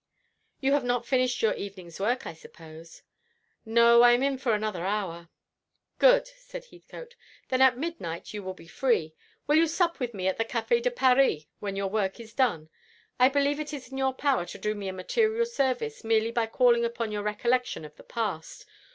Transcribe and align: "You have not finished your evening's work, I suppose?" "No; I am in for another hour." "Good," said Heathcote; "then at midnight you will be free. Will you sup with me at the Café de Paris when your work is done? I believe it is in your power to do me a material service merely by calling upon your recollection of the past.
"You 0.61 0.71
have 0.73 0.83
not 0.83 1.05
finished 1.05 1.43
your 1.43 1.53
evening's 1.53 1.99
work, 1.99 2.25
I 2.25 2.33
suppose?" 2.33 3.03
"No; 3.65 4.01
I 4.01 4.13
am 4.13 4.23
in 4.23 4.39
for 4.39 4.55
another 4.55 4.83
hour." 4.83 5.29
"Good," 5.99 6.25
said 6.25 6.65
Heathcote; 6.65 7.15
"then 7.49 7.61
at 7.61 7.77
midnight 7.77 8.33
you 8.33 8.41
will 8.41 8.55
be 8.55 8.65
free. 8.65 9.13
Will 9.45 9.57
you 9.57 9.67
sup 9.67 9.99
with 9.99 10.15
me 10.15 10.27
at 10.27 10.39
the 10.39 10.43
Café 10.45 10.81
de 10.81 10.89
Paris 10.89 11.45
when 11.59 11.75
your 11.75 11.91
work 11.91 12.19
is 12.19 12.33
done? 12.33 12.67
I 13.19 13.29
believe 13.29 13.59
it 13.59 13.73
is 13.73 13.91
in 13.91 13.97
your 13.99 14.15
power 14.15 14.43
to 14.47 14.57
do 14.57 14.73
me 14.73 14.87
a 14.87 14.91
material 14.93 15.45
service 15.45 16.03
merely 16.03 16.31
by 16.31 16.47
calling 16.47 16.83
upon 16.83 17.11
your 17.11 17.21
recollection 17.21 17.85
of 17.85 17.95
the 17.95 18.03
past. 18.03 18.65